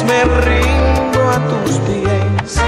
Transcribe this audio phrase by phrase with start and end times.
[0.00, 2.60] Pues me rindo a tus pies.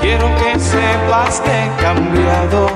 [0.00, 2.70] Quiero que sepas que he cambiado.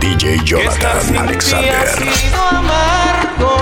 [0.00, 1.74] DJ Jonathan Alexander.
[1.74, 3.52] Ha sido amargo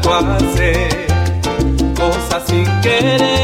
[0.00, 0.84] tú haces
[2.46, 3.43] sin querer.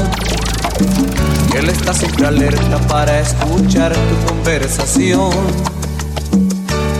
[1.50, 5.30] Que él está siempre alerta para escuchar tu conversación.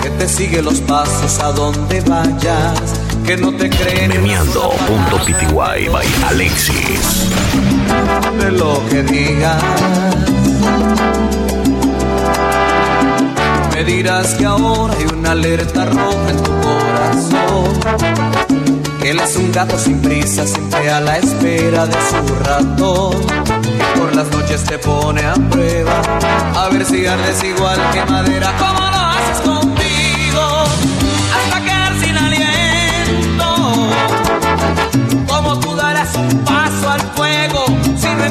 [0.02, 2.80] Que te sigue los pasos a donde vayas.
[3.24, 4.10] Que no te creen.
[4.10, 5.88] Memeando.pty by
[6.28, 7.30] Alexis.
[8.38, 9.62] de lo que digas.
[13.74, 18.45] Me dirás que ahora hay una alerta roja en tu corazón.
[19.06, 23.14] Él es un gato sin prisa, siempre a la espera de su ratón.
[23.96, 26.02] Por las noches te pone a prueba,
[26.56, 28.52] a ver si ardes igual que madera.
[28.58, 30.64] ¿Cómo lo haces contigo?
[31.36, 33.46] Hasta quedar sin aliento.
[35.28, 37.64] ¿Cómo tú darás un paso al fuego
[37.96, 38.24] si no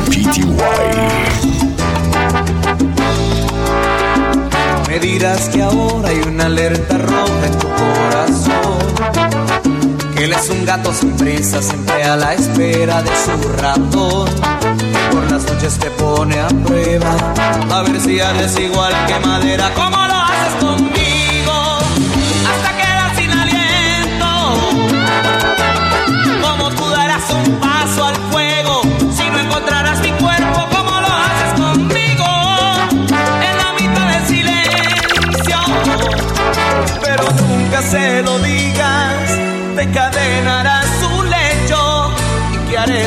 [0.00, 0.46] PTY.
[4.88, 8.82] Me dirás que ahora hay una alerta roja en tu corazón.
[10.14, 14.30] Que él es un gato sin prisa, siempre a la espera de su ratón.
[15.10, 17.16] Por las noches te pone a prueba,
[17.70, 19.72] a ver si ardes igual que madera.
[19.74, 20.21] ¿Cómo lo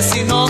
[0.01, 0.44] si no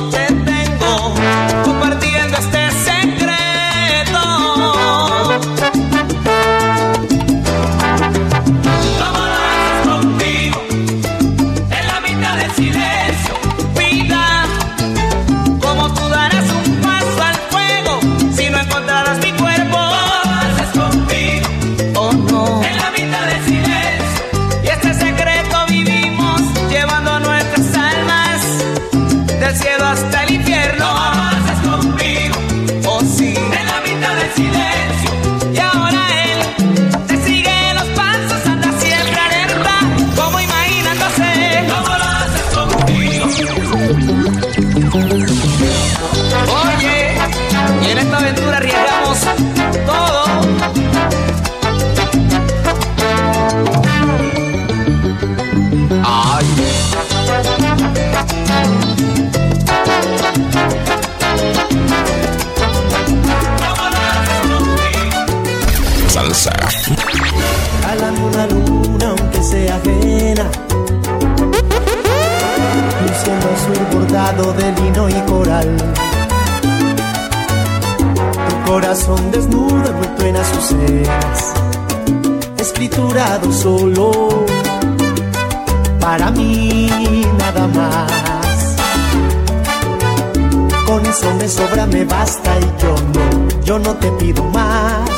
[93.75, 95.09] yo no te pido más.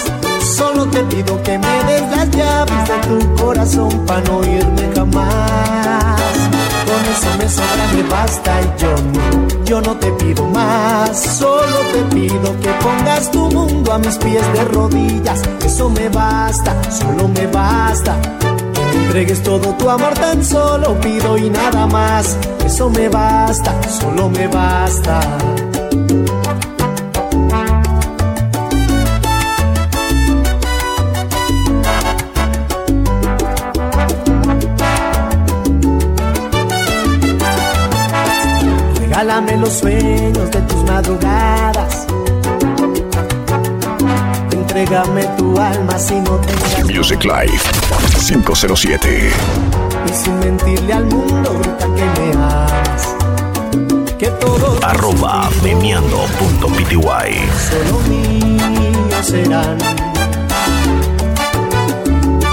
[0.56, 6.22] Solo te pido que me des las llaves de tu corazón para no irme jamás.
[6.88, 11.20] Con eso me sobra, me basta y yo no, yo no te pido más.
[11.38, 15.42] Solo te pido que pongas tu mundo a mis pies de rodillas.
[15.64, 18.16] Eso me basta, solo me basta.
[18.74, 22.36] Que entregues todo tu amor, tan solo pido y nada más.
[22.66, 25.20] Eso me basta, solo me basta.
[39.60, 42.06] Los sueños de tus madrugadas.
[44.52, 47.60] Entrégame tu alma si no tengas Music Live
[48.28, 49.32] 507.
[50.06, 53.16] Y sin mentirle al mundo, grita que me amas.
[54.18, 56.94] Que todo Arroba memeando.pty.
[56.94, 59.78] solo míos serán.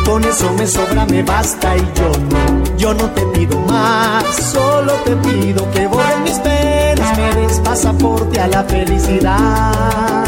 [0.04, 4.24] Con eso me sobra, me basta y yo no, yo no te pido más.
[4.52, 6.83] Solo te pido que borren mis penas,
[7.16, 10.24] me des pasaporte a la felicidad.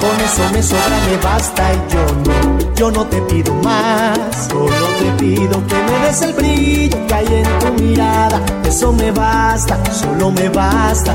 [0.00, 4.18] Con eso me sobra, me basta y yo no, yo no te pido más.
[4.48, 8.40] Solo te pido que me des el brillo que hay en tu mirada.
[8.64, 11.14] Eso me basta, solo me basta.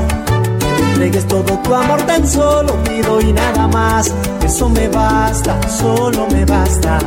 [0.58, 4.12] Que entregues todo tu amor, tan solo pido y nada más.
[4.44, 6.98] Eso me basta, solo me basta.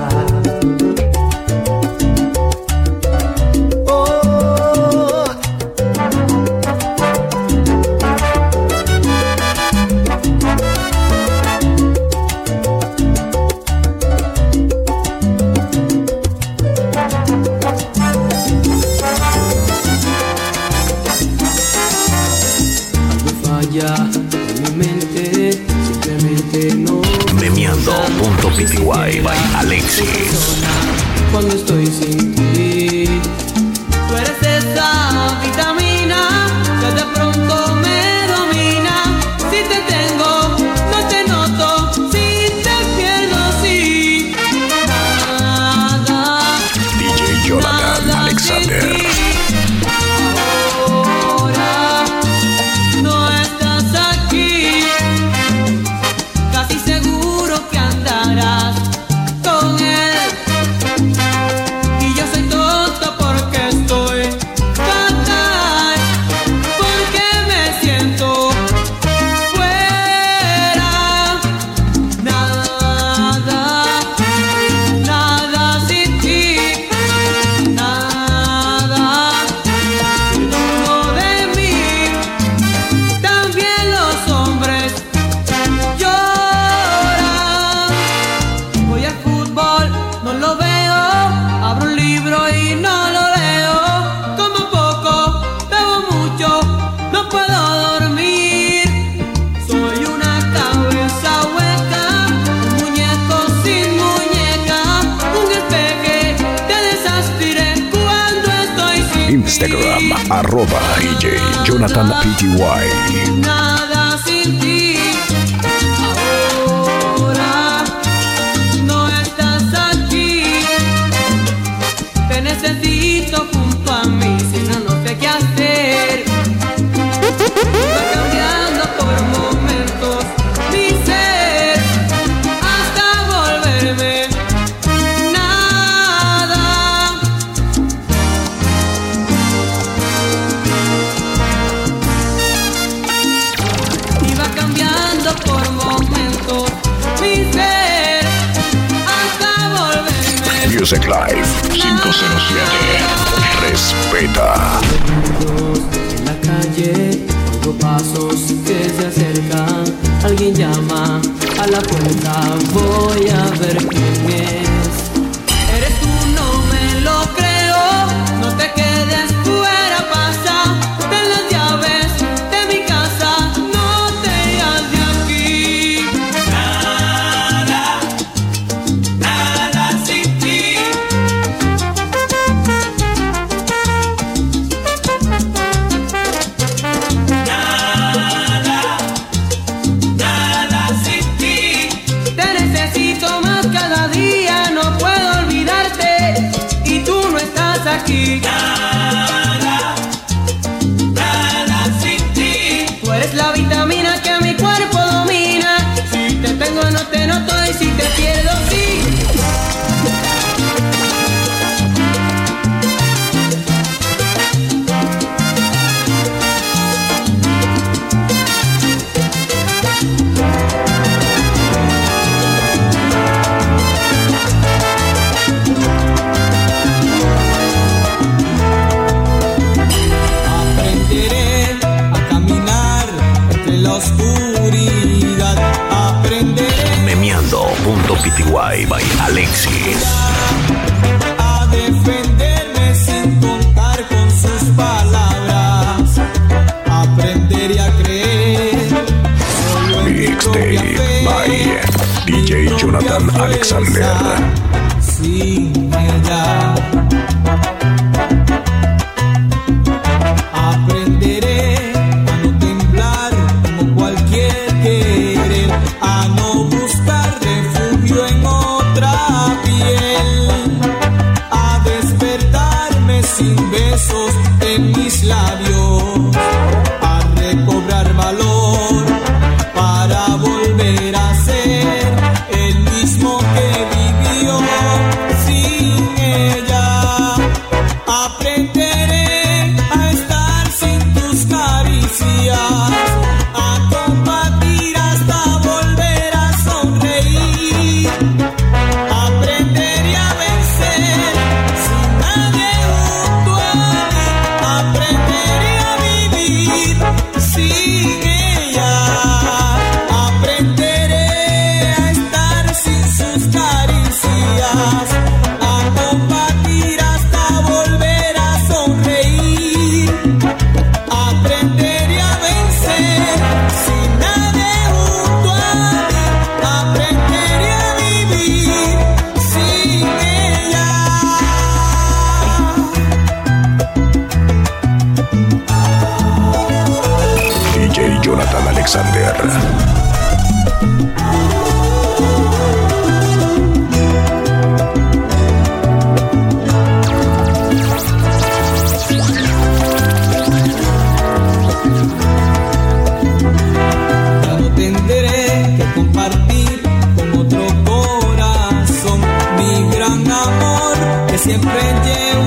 [360.34, 362.43] amor que siempre llevo.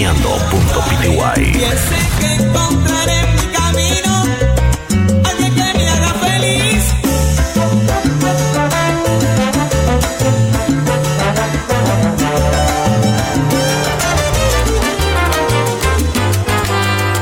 [0.00, 1.52] Soñando.pty.
[2.20, 4.12] que encontraré mi camino
[5.28, 6.84] alguien que me haga feliz.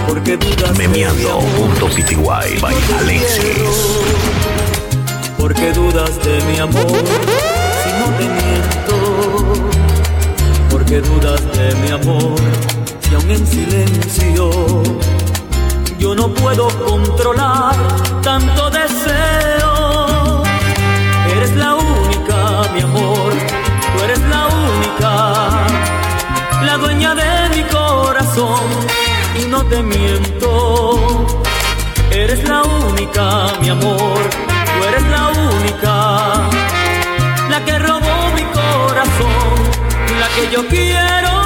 [0.06, 3.98] Porque dudas Memeando.pty by Alexis.
[5.36, 6.86] Porque dudas de mi amor
[7.82, 8.94] si no te miento.
[10.70, 12.57] Porque dudas de mi amor
[13.30, 14.50] en silencio.
[15.98, 17.74] Yo no puedo controlar
[18.22, 20.42] tanto deseo.
[21.36, 23.32] Eres la única, mi amor,
[23.92, 25.66] tú eres la única,
[26.64, 28.64] la dueña de mi corazón.
[29.40, 31.26] Y no te miento,
[32.10, 34.18] eres la única, mi amor,
[34.72, 36.48] tú eres la única,
[37.50, 39.54] la que robó mi corazón,
[40.18, 41.37] la que yo quiero.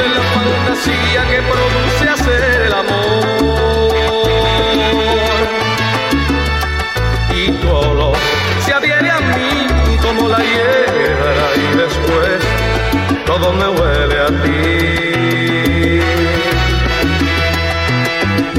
[0.00, 3.24] De la fantasía que produce hacer el amor.
[7.34, 8.12] Y todo
[8.64, 12.38] se adhiere a mí como la hierba y después
[13.26, 14.62] todo me huele a ti.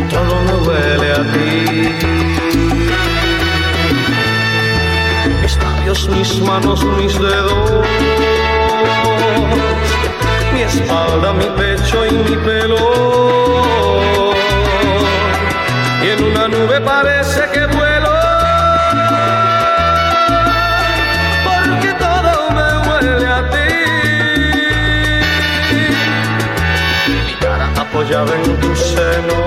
[0.10, 1.54] Todo me huele a ti.
[5.42, 7.86] Mis labios, mis manos, mis dedos
[10.56, 12.78] mi espalda, mi pecho y mi pelo.
[16.02, 18.14] Y en una nube parece que vuelo,
[21.48, 23.72] porque todo me huele a ti.
[27.28, 29.38] Mi cara apoyada en tu seno,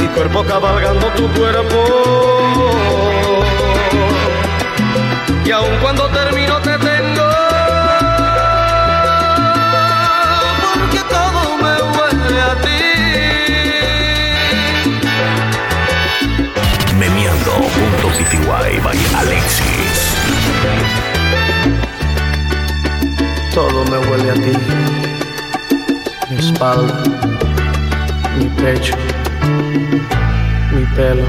[0.00, 1.78] mi cuerpo cabalgando tu cuerpo.
[5.44, 6.71] Y aun cuando termino te
[18.12, 20.00] Memeando.pty by Alexis.
[23.54, 24.52] Todo me huele a ti.
[26.30, 27.02] Mi espalda,
[28.36, 28.94] mi pecho,
[30.72, 31.24] mi pelo,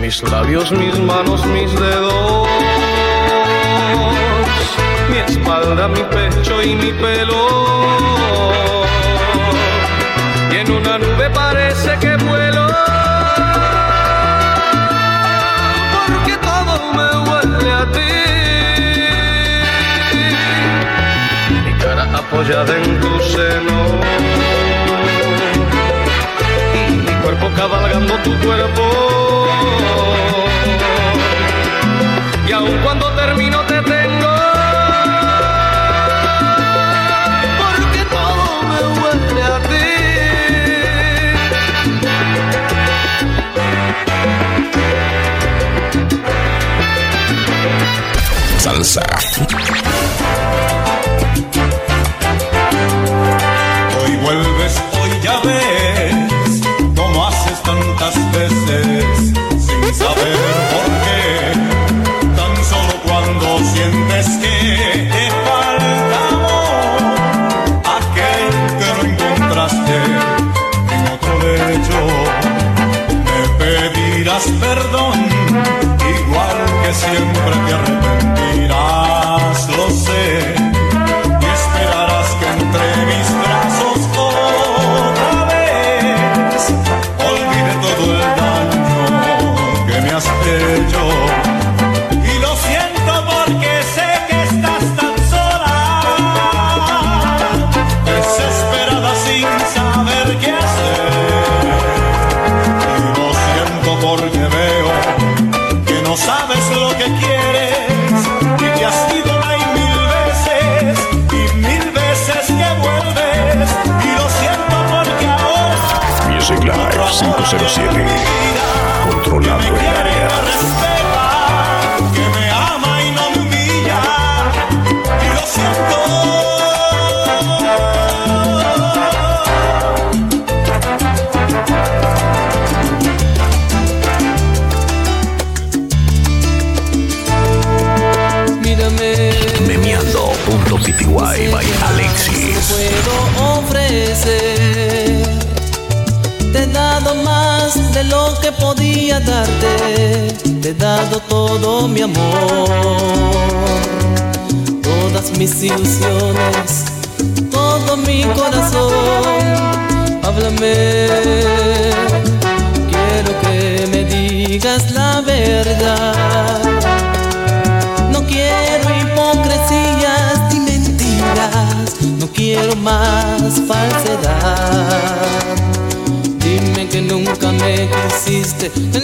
[0.00, 2.48] mis labios, mis manos, mis dedos.
[5.10, 8.19] Mi espalda, mi pecho y mi pelo.
[22.40, 24.00] Apoyada en tu seno.
[26.74, 28.84] Y mi cuerpo cabalgando tu cuerpo.
[32.48, 34.36] Y aun cuando termino te tengo.
[37.60, 39.88] Porque todo me huele a ti.
[48.58, 49.02] Salsa.
[60.00, 60.36] Saber
[60.70, 60.89] por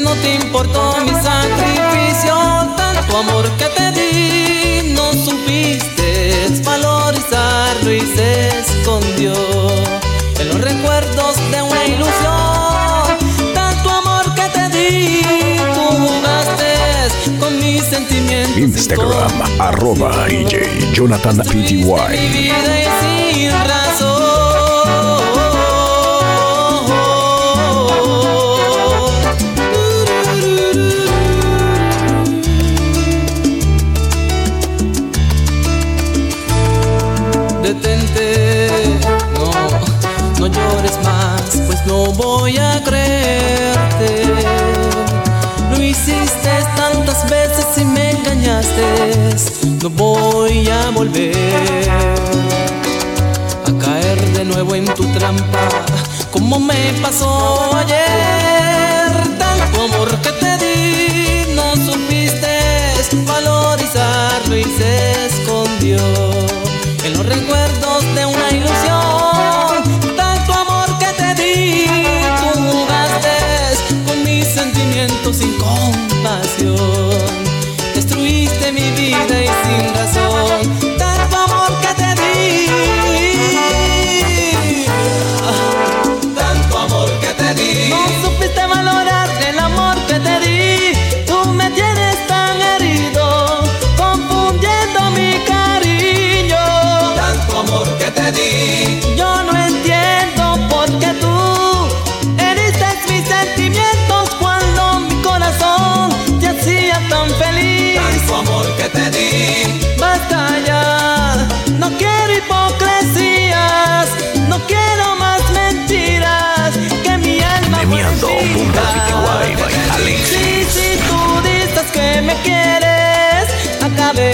[0.01, 2.35] no te importó mi sacrificio,
[2.77, 9.33] tanto amor que te di, no supiste valorizarlo y se escondió
[10.39, 13.55] en los recuerdos de una ilusión.
[13.55, 15.23] Tanto amor que te di,
[15.75, 18.59] tú jugaste con mis sentimientos.
[18.59, 21.85] Instagram, arroba DJ Jonathan PTY.
[49.83, 51.89] no voy a volver
[53.65, 55.69] a caer de nuevo en tu trampa,
[56.31, 59.39] como me pasó ayer.
[59.39, 60.36] Tanto amor que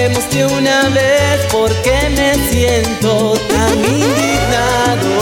[0.02, 5.12] De una vez porque me siento tan indignado.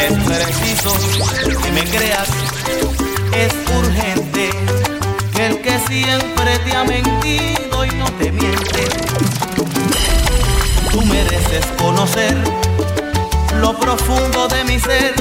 [0.00, 0.94] Es preciso
[1.60, 2.28] que me creas,
[3.32, 4.50] es urgente
[5.40, 8.84] el que siempre te ha mentido y no te miente.
[10.92, 12.36] Tú mereces conocer
[13.60, 15.14] lo profundo de mi ser,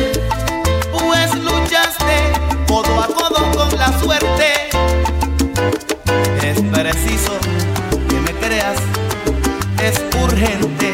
[0.92, 2.34] pues luchaste
[2.68, 4.70] codo a codo con la suerte.
[6.44, 7.34] Es preciso
[8.10, 8.78] que me creas,
[9.82, 10.94] es urgente,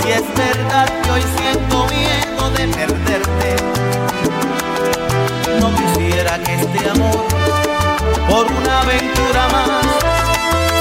[0.00, 3.56] si es verdad que hoy siento miedo de perderte.
[5.60, 7.24] No quisiera que este amor,
[8.28, 9.86] por una aventura más,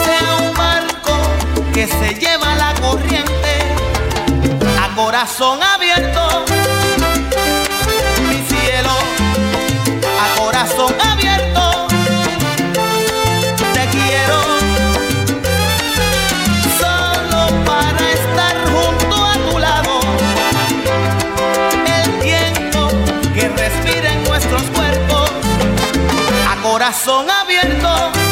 [0.05, 1.17] sea un barco
[1.73, 2.14] que se
[5.25, 6.45] corazón abierto,
[8.29, 8.91] mi cielo,
[10.21, 11.87] a corazón abierto,
[13.73, 14.39] te quiero
[16.77, 19.99] solo para estar junto a tu lado.
[21.87, 22.87] El tiempo
[23.33, 25.31] que respira en nuestros cuerpos,
[26.51, 28.24] a corazón abierto.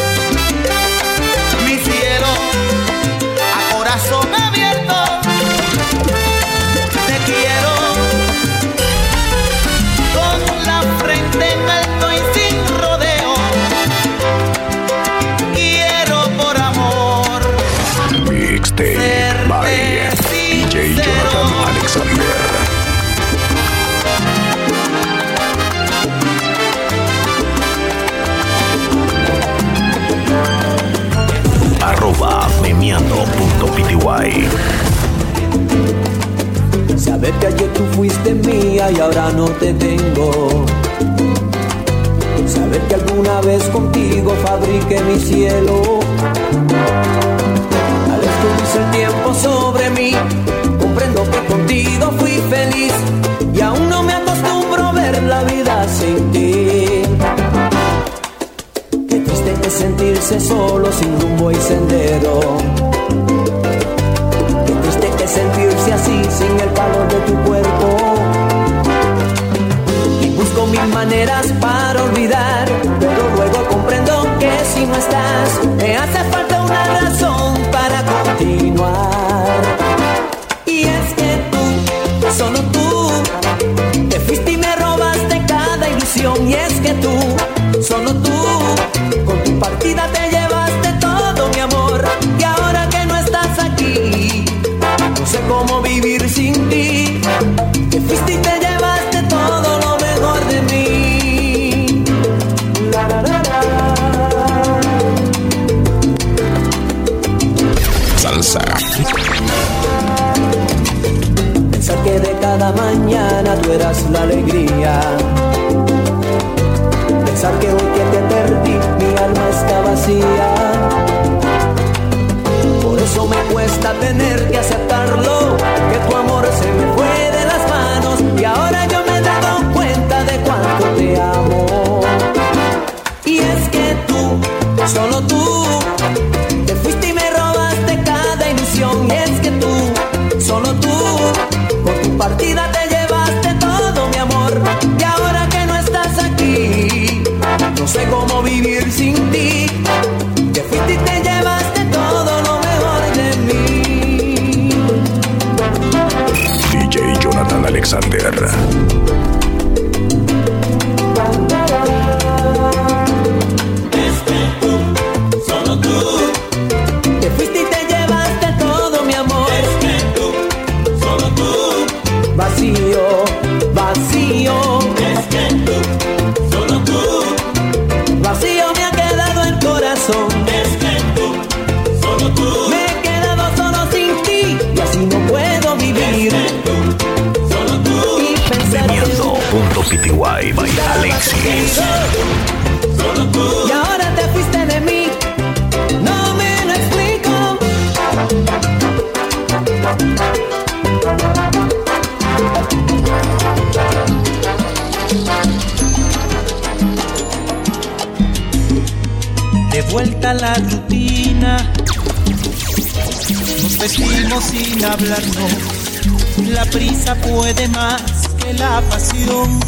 [216.47, 218.01] La prisa puede más
[218.39, 219.59] que la pasión.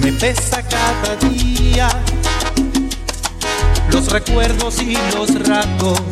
[0.00, 1.88] Me pesa cada día.
[3.90, 6.02] Los recuerdos y los ratos,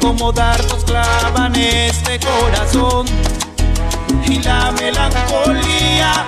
[0.00, 3.06] como dardos clavan este corazón.
[4.24, 6.26] Y la melancolía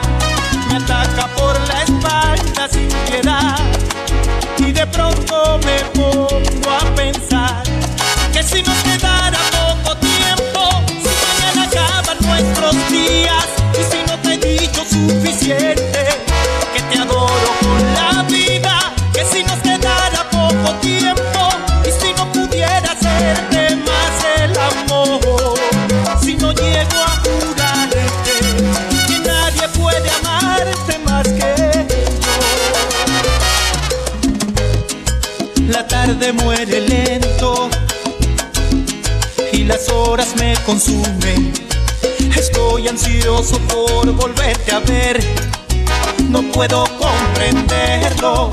[46.69, 48.49] puedo comprenderlo.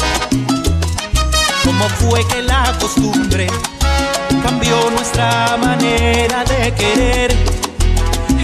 [1.64, 3.46] ¿Cómo fue que la costumbre
[4.42, 7.36] cambió nuestra manera de querer?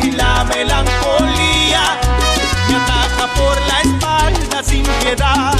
[0.04, 1.98] Y la melancolía
[2.68, 5.56] me ataca por la espalda sin piedad.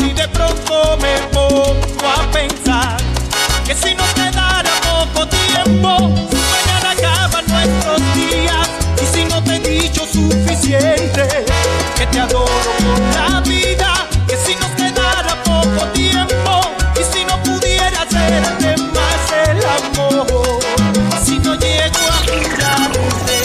[0.00, 2.96] Y de pronto me pongo a pensar
[3.64, 6.10] que si nos quedara poco tiempo,
[6.54, 8.68] mañana acaban nuestros días.
[9.00, 11.33] Y si no te he dicho suficiente
[11.96, 12.46] que te adoro
[12.78, 16.60] por la vida, que si nos quedara poco tiempo
[16.98, 20.60] y si no pudiera hacerte más el amor,
[21.24, 23.38] si no llego a curarte,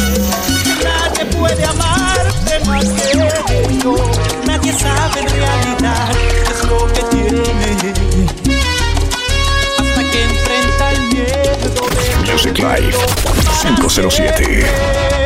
[0.83, 3.95] nadie puede amarte más que yo,
[4.45, 6.09] nadie sabe en realidad
[6.51, 7.93] es lo que tiene.
[9.77, 12.31] Hasta que enfrenta el miedo.
[12.31, 12.97] Music Life
[13.61, 15.18] 507.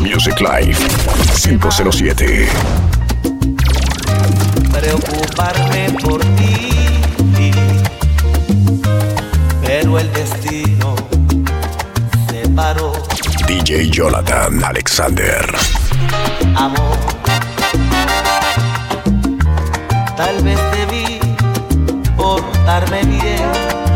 [0.00, 0.76] Music Live
[1.36, 2.48] 507.
[4.70, 6.70] Preocuparme por ti,
[9.64, 10.94] pero el destino
[12.28, 12.92] se paró.
[13.46, 15.44] DJ Jonathan Alexander.
[16.56, 16.98] Amor,
[20.16, 21.20] tal vez debí
[22.16, 23.91] portarme bien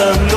[0.00, 0.29] vida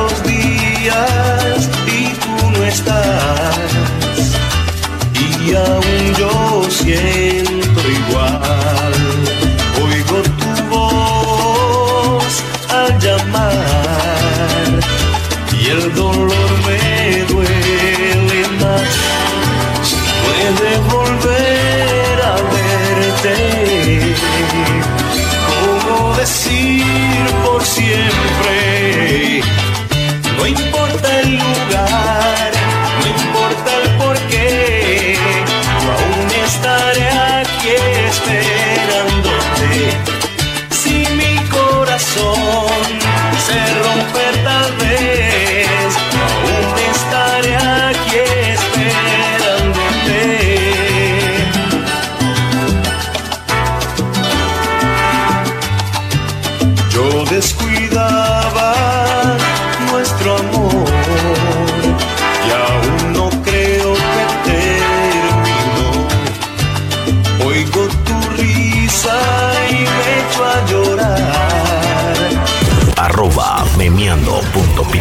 [73.23, 74.99] Arroba memeando.pty.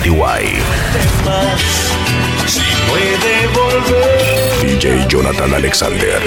[2.46, 4.62] Si puede volver.
[4.62, 6.22] DJ Jonathan Alexander.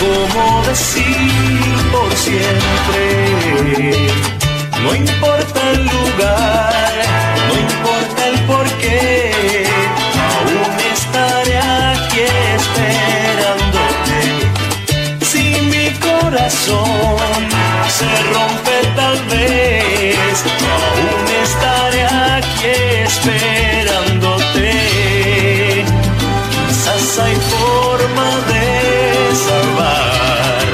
[0.00, 3.02] ¿Cómo decir por siempre?
[4.82, 6.72] No importa el lugar,
[7.48, 9.66] no importa el porqué,
[10.30, 12.20] aún estaré aquí
[12.56, 14.20] esperándote.
[15.20, 17.37] Si mi corazón
[17.98, 20.44] se rompe tal vez,
[20.76, 22.76] aún estaré aquí
[23.10, 24.70] esperándote.
[26.68, 28.66] Quizás hay forma de
[29.46, 30.66] salvar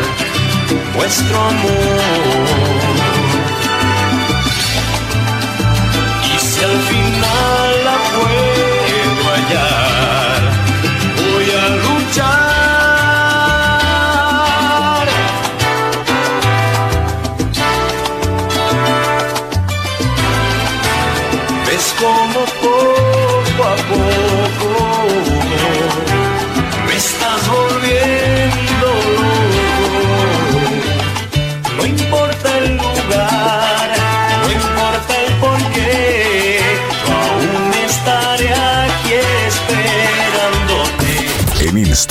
[0.94, 2.73] nuestro amor.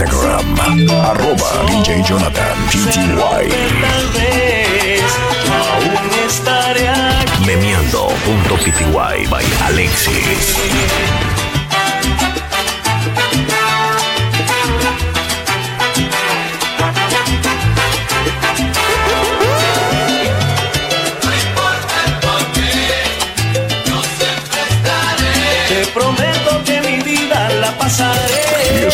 [0.03, 3.47] Instagram, arroba DJ Jonathan PTY.
[7.45, 11.32] Memeando.pty by Alexis.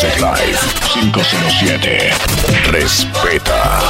[0.02, 0.58] Music Live
[0.94, 2.14] 507.
[2.72, 3.82] Respeta.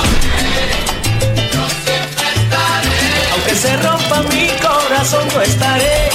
[3.32, 6.10] Aunque se rompa mi corazón, no estaré.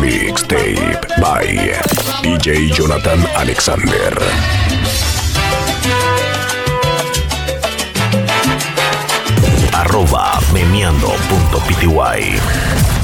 [0.00, 1.72] Mixtape by
[2.22, 4.16] DJ Jonathan Alexander.
[9.72, 12.95] Arroba memeando.pty.